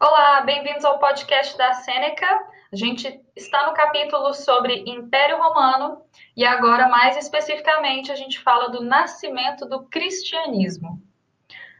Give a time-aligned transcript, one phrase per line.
[0.00, 2.26] Olá, bem-vindos ao podcast da Sêneca.
[2.26, 6.02] A gente está no capítulo sobre Império Romano
[6.36, 11.00] e agora, mais especificamente, a gente fala do nascimento do cristianismo.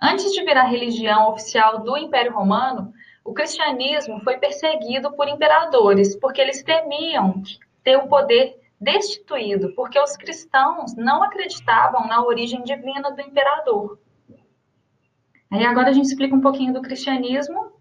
[0.00, 2.92] Antes de virar religião oficial do Império Romano,
[3.24, 7.42] o cristianismo foi perseguido por imperadores, porque eles temiam
[7.82, 13.98] ter o poder destituído, porque os cristãos não acreditavam na origem divina do imperador.
[15.50, 17.75] Aí agora a gente explica um pouquinho do cristianismo.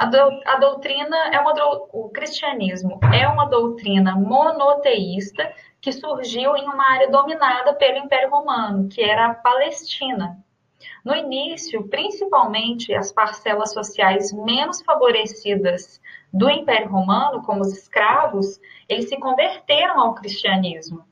[0.00, 1.52] A, do, a doutrina é uma
[1.92, 8.88] o cristianismo é uma doutrina monoteísta que surgiu em uma área dominada pelo Império Romano,
[8.88, 10.42] que era a Palestina.
[11.04, 16.00] No início, principalmente as parcelas sociais menos favorecidas
[16.32, 21.04] do Império Romano, como os escravos, eles se converteram ao cristianismo.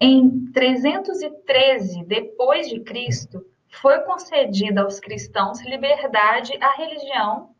[0.00, 3.46] Em 313 depois de Cristo,
[3.80, 7.51] foi concedida aos cristãos liberdade à religião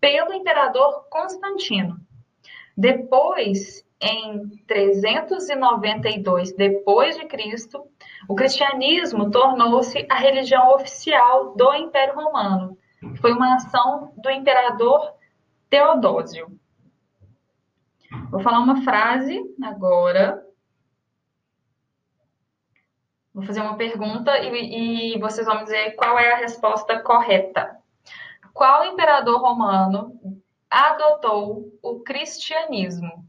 [0.00, 1.96] pelo imperador Constantino.
[2.76, 7.84] Depois, em 392 depois de Cristo,
[8.28, 12.78] o cristianismo tornou-se a religião oficial do Império Romano.
[13.20, 15.14] Foi uma ação do imperador
[15.68, 16.48] Teodósio.
[18.30, 20.44] Vou falar uma frase agora.
[23.32, 27.78] Vou fazer uma pergunta e, e vocês vão dizer qual é a resposta correta.
[28.52, 30.18] Qual imperador romano
[30.68, 33.24] adotou o cristianismo?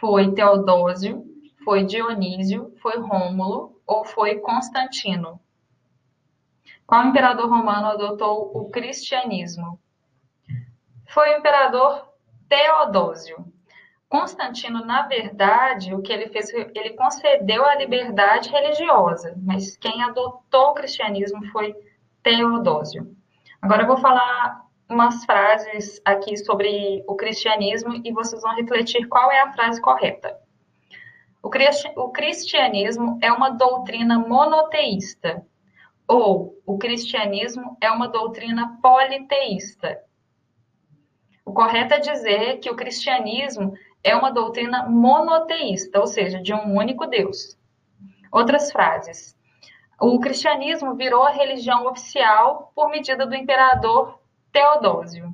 [0.00, 1.24] Foi Teodósio,
[1.64, 5.40] foi Dionísio, foi Rômulo ou foi Constantino?
[6.86, 9.78] Qual imperador romano adotou o cristianismo?
[11.08, 12.08] Foi o imperador
[12.48, 13.44] Teodósio.
[14.08, 20.70] Constantino, na verdade, o que ele fez, ele concedeu a liberdade religiosa, mas quem adotou
[20.70, 21.74] o cristianismo foi
[22.22, 23.16] Teodósio.
[23.64, 29.32] Agora eu vou falar umas frases aqui sobre o cristianismo e vocês vão refletir qual
[29.32, 30.38] é a frase correta.
[31.42, 35.46] O cristianismo é uma doutrina monoteísta,
[36.06, 39.98] ou o cristianismo é uma doutrina politeísta.
[41.42, 46.76] O correto é dizer que o cristianismo é uma doutrina monoteísta, ou seja, de um
[46.76, 47.58] único Deus.
[48.30, 49.33] Outras frases.
[50.00, 54.18] O cristianismo virou a religião oficial por medida do imperador
[54.52, 55.32] Teodósio.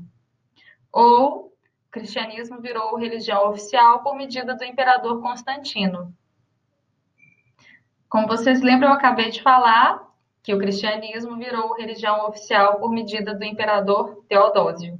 [0.93, 1.53] Ou o
[1.91, 6.15] cristianismo virou religião oficial por medida do imperador Constantino.
[8.09, 10.05] Como vocês lembram, eu acabei de falar
[10.43, 14.99] que o cristianismo virou religião oficial por medida do imperador Teodósio.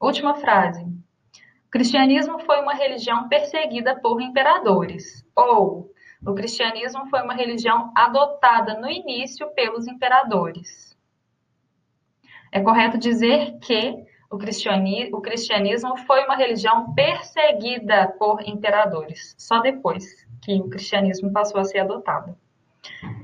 [0.00, 0.82] Última frase.
[0.82, 5.90] O cristianismo foi uma religião perseguida por imperadores, ou
[6.26, 10.96] o cristianismo foi uma religião adotada no início pelos imperadores.
[12.52, 20.04] É correto dizer que o cristianismo, foi uma religião perseguida por imperadores, só depois
[20.42, 22.36] que o cristianismo passou a ser adotado.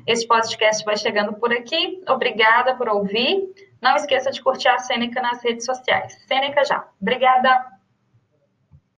[0.07, 2.03] Este podcast vai chegando por aqui.
[2.09, 3.55] Obrigada por ouvir.
[3.81, 6.13] Não esqueça de curtir a Sêneca nas redes sociais.
[6.27, 6.87] Sêneca já.
[7.01, 7.76] Obrigada.